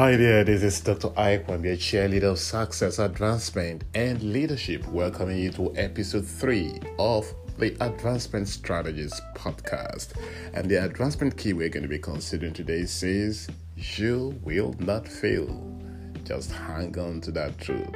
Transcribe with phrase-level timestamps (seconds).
[0.00, 1.10] Hi there, this is Dr.
[1.14, 7.30] Ike I'm your cheerleader of success, advancement, and leadership, welcoming you to episode 3 of
[7.58, 10.14] the Advancement Strategies podcast.
[10.54, 13.46] And the advancement key we're going to be considering today says,
[13.76, 15.78] You will not fail.
[16.24, 17.94] Just hang on to that truth.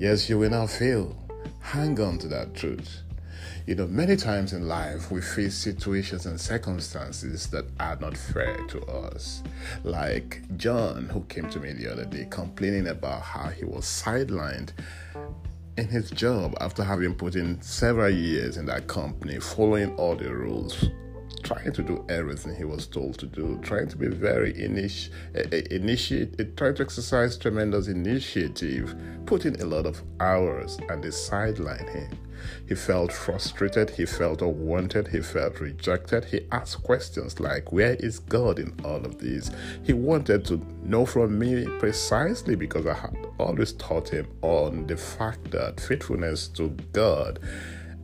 [0.00, 1.16] Yes, you will not fail.
[1.60, 3.02] Hang on to that truth.
[3.66, 8.56] You know, many times in life we face situations and circumstances that are not fair
[8.68, 9.42] to us.
[9.84, 14.70] Like John, who came to me the other day complaining about how he was sidelined
[15.76, 20.32] in his job after having put in several years in that company, following all the
[20.32, 20.84] rules
[21.50, 25.42] trying to do everything he was told to do, trying to be very initi- eh,
[25.50, 28.94] eh, initiate, eh, trying to exercise tremendous initiative,
[29.26, 32.08] putting a lot of hours, and they sideline him.
[32.68, 36.24] He felt frustrated, he felt unwanted, he felt rejected.
[36.24, 39.50] He asked questions like, Where is God in all of this?
[39.82, 44.96] He wanted to know from me precisely because I had always taught him on the
[44.96, 47.40] fact that faithfulness to God,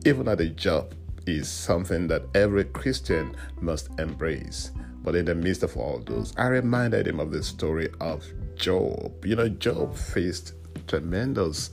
[0.05, 0.93] even at a job,
[1.27, 4.71] is something that every Christian must embrace.
[5.03, 8.25] But in the midst of all those, I reminded him of the story of
[8.55, 9.25] Job.
[9.25, 10.53] You know, Job faced
[10.87, 11.71] tremendous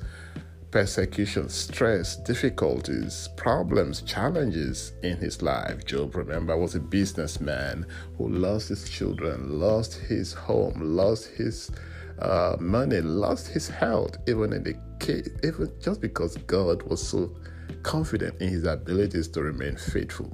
[0.71, 5.85] persecution, stress, difficulties, problems, challenges in his life.
[5.85, 7.87] Job, remember, was a businessman
[8.19, 11.71] who lost his children, lost his home, lost his
[12.19, 17.35] uh, money, lost his health, even in the case, even just because God was so
[17.83, 20.33] confident in his abilities to remain faithful.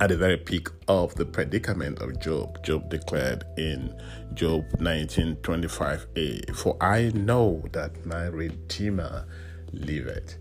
[0.00, 3.94] At the very peak of the predicament of Job, Job declared in
[4.34, 9.24] Job 19:25a, "For I know that my Redeemer
[9.72, 10.36] liveth."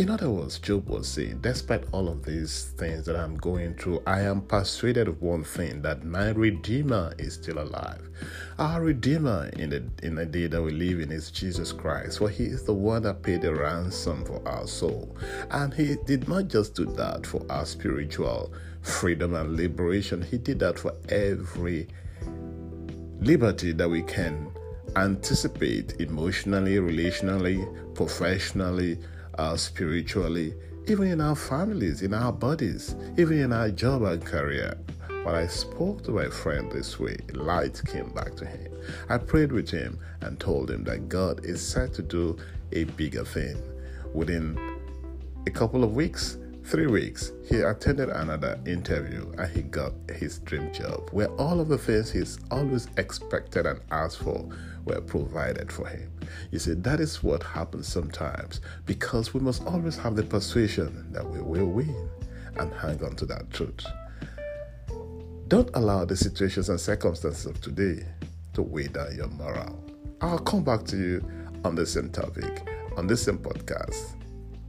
[0.00, 4.02] In other words, Job was saying, despite all of these things that I'm going through,
[4.06, 8.08] I am persuaded of one thing that my Redeemer is still alive.
[8.58, 12.30] Our Redeemer in the in the day that we live in is Jesus Christ, for
[12.30, 15.14] He is the one that paid the ransom for our soul.
[15.50, 20.60] And He did not just do that for our spiritual freedom and liberation, He did
[20.60, 21.88] that for every
[23.20, 24.50] liberty that we can
[24.96, 28.96] anticipate emotionally, relationally, professionally
[29.40, 30.52] uh, spiritually,
[30.86, 34.76] even in our families, in our bodies, even in our job and career.
[35.24, 38.70] When I spoke to my friend this way, light came back to him.
[39.08, 42.36] I prayed with him and told him that God is set to do
[42.72, 43.56] a bigger thing.
[44.12, 44.58] Within
[45.46, 46.36] a couple of weeks,
[46.70, 51.66] three weeks, he attended another interview and he got his dream job where all of
[51.66, 54.48] the things he's always expected and asked for
[54.84, 56.08] were provided for him.
[56.52, 61.28] You see, that is what happens sometimes because we must always have the persuasion that
[61.28, 62.08] we will win
[62.56, 63.84] and hang on to that truth.
[65.48, 68.06] Don't allow the situations and circumstances of today
[68.52, 69.82] to weigh down your morale.
[70.20, 71.28] I'll come back to you
[71.64, 74.14] on the same topic, on the same podcast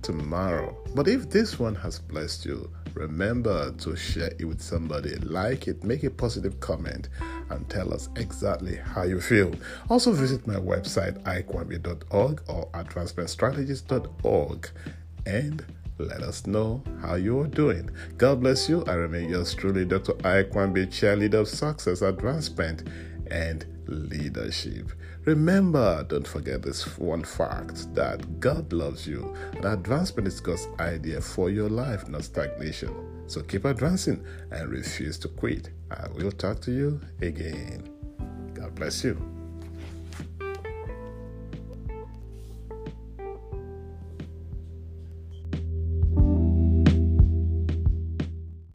[0.01, 0.75] tomorrow.
[0.95, 5.83] But if this one has blessed you, remember to share it with somebody, like it,
[5.83, 7.09] make a positive comment,
[7.49, 9.53] and tell us exactly how you feel.
[9.89, 14.69] Also, visit my website, ikwame.org or advancementstrategies.org
[15.25, 15.65] and
[15.97, 17.89] let us know how you are doing.
[18.17, 18.83] God bless you.
[18.85, 20.13] I remain yours truly, Dr.
[20.13, 22.83] Ikwambe, cheerleader of success, advancement,
[23.31, 24.91] and leadership.
[25.25, 31.21] Remember, don't forget this one fact that God loves you and advancement is God's idea
[31.21, 32.93] for your life, not stagnation.
[33.27, 35.69] So keep advancing and refuse to quit.
[35.89, 37.89] I will talk to you again.
[38.53, 39.40] God bless you.